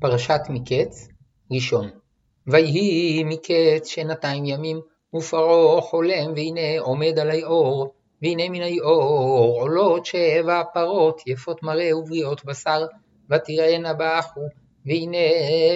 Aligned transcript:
פרשת 0.00 0.40
מקץ, 0.48 1.08
ראשון. 1.52 1.90
ויהי 2.46 3.24
מקץ 3.24 3.86
שנתיים 3.86 4.44
ימים, 4.44 4.80
ופרעה 5.14 5.80
חולם, 5.80 6.32
והנה 6.36 6.80
עומד 6.80 7.18
עלי 7.18 7.44
אור, 7.44 7.94
והנה 8.22 8.48
מן 8.48 8.62
היאור 8.62 9.60
עולות 9.60 10.06
שבע 10.06 10.62
פרות, 10.74 11.22
יפות 11.26 11.62
מראה 11.62 11.96
ובריאות 11.96 12.44
בשר, 12.44 12.86
ותראינה 13.30 13.94
באחו, 13.94 14.40
והנה 14.86 15.18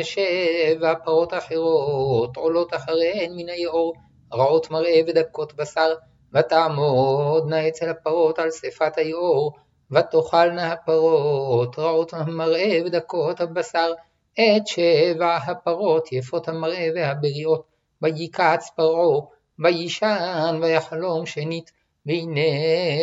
שבע 0.02 0.94
פרות 1.04 1.34
אחרות, 1.34 2.36
עולות 2.36 2.74
אחריהן 2.74 3.32
מן 3.36 3.48
היאור, 3.48 3.94
רעות 4.32 4.70
מראה 4.70 5.00
ודקות 5.06 5.54
בשר, 5.56 5.94
ותעמודנה 6.34 7.68
אצל 7.68 7.88
הפרות 7.88 8.38
על 8.38 8.50
שפת 8.50 8.98
היאור, 8.98 9.52
ותאכלנה 9.90 10.72
הפרות, 10.72 11.78
רעות 11.78 12.14
המראה 12.14 12.78
ודקות 12.84 13.40
הבשר, 13.40 13.92
את 14.34 14.66
שבע 14.66 15.36
הפרות 15.36 16.12
יפות 16.12 16.48
המראה 16.48 16.88
והבריאות, 16.94 17.66
ויקץ 18.02 18.70
פרעה, 18.76 19.20
וישן 19.58 20.58
ויחלום 20.62 21.26
שנית, 21.26 21.72
והנה 22.06 22.40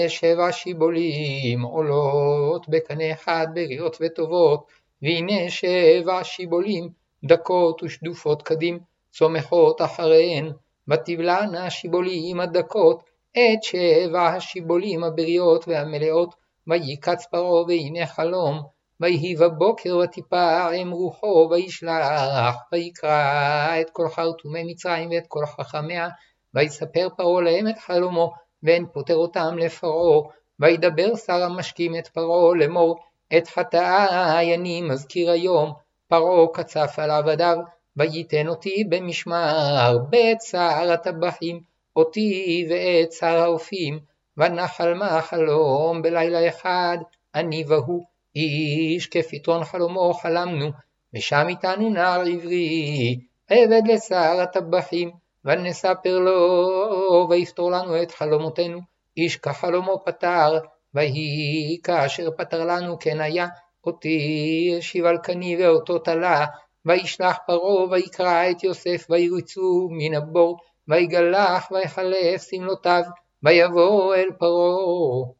שבע 0.07 0.51
שיבולים 0.51 1.61
עולות 1.61 2.69
בקנה 2.69 3.11
אחד 3.11 3.47
בריאות 3.53 3.97
וטובות, 4.01 4.65
והנה 5.01 5.49
שבע 5.49 6.23
שיבולים 6.23 6.89
דקות 7.23 7.83
ושדופות 7.83 8.41
קדים, 8.41 8.79
צומחות 9.11 9.81
אחריהן, 9.81 10.51
ותבלענה 10.87 11.65
השיבולים 11.65 12.39
הדקות 12.39 13.03
את 13.31 13.63
שבע 13.63 14.27
השיבולים 14.27 15.03
הבריאות 15.03 15.67
והמלאות, 15.67 16.35
ויקץ 16.67 17.25
פרעה 17.25 17.63
והנה 17.63 18.05
חלום, 18.05 18.61
ויהי 19.01 19.35
בבוקר 19.35 19.97
ותפעם 19.97 20.91
רוחו 20.91 21.47
וישלח, 21.51 22.55
ויקרא 22.71 23.81
את 23.81 23.89
כל 23.89 24.09
חרטומי 24.09 24.63
מצרים 24.63 25.09
ואת 25.09 25.27
כל 25.27 25.45
חכמיה, 25.45 26.09
ויספר 26.53 27.07
פרעה 27.17 27.41
להם 27.41 27.67
את 27.67 27.77
חלומו, 27.77 28.33
ואין 28.63 28.85
פוטר 28.93 29.15
אותם 29.15 29.57
לפרעה, 29.57 30.29
וידבר 30.59 31.15
שר 31.15 31.43
המשקים 31.43 31.95
את 31.95 32.07
פרעה 32.07 32.55
לאמור, 32.55 32.99
את 33.37 33.47
חטאי 33.47 34.55
אני 34.55 34.81
מזכיר 34.81 35.31
היום, 35.31 35.73
פרעה 36.07 36.47
קצף 36.53 36.95
על 36.97 37.11
עבדיו, 37.11 37.57
וייתן 37.97 38.47
אותי 38.47 38.83
במשמר, 38.89 39.97
בצער 40.09 40.91
הטבחים, 40.91 41.59
אותי 41.95 42.67
ואת 42.69 43.11
שר 43.11 43.39
האופים, 43.39 43.99
ונחל 44.37 44.93
מה 44.93 45.21
חלום 45.21 46.01
בלילה 46.01 46.47
אחד, 46.47 46.97
אני 47.35 47.63
והוא, 47.67 48.05
איש 48.35 49.07
כפתרון 49.07 49.63
חלומו 49.63 50.13
חלמנו, 50.13 50.71
ושם 51.13 51.45
איתנו 51.47 51.89
נער 51.89 52.21
עברי, 52.21 53.19
עבד 53.49 53.81
לשר 53.87 54.41
הטבחים, 54.41 55.11
ונספר 55.45 56.19
לו, 56.19 57.27
ויפתור 57.29 57.71
לנו 57.71 58.03
את 58.03 58.11
חלומותינו, 58.11 58.79
איש 59.17 59.37
כחלומו 59.37 60.03
פתר, 60.05 60.59
ויהי 60.93 61.79
כאשר 61.83 62.31
פתר 62.37 62.65
לנו 62.65 62.99
כן 62.99 63.21
היה, 63.21 63.47
אותי 63.85 64.75
השיב 64.77 65.05
על 65.05 65.17
קני 65.17 65.63
ואותו 65.63 65.99
תלה, 65.99 66.45
וישלח 66.85 67.37
פרעה 67.47 67.89
ויקרא 67.89 68.51
את 68.51 68.63
יוסף 68.63 69.05
וירצו 69.09 69.87
מן 69.91 70.13
הבור, 70.15 70.57
ויגלח 70.87 71.71
ויחלף 71.71 72.49
שמלותיו, 72.49 73.03
ויבוא 73.43 74.15
אל 74.15 74.29
פרעה. 74.39 75.31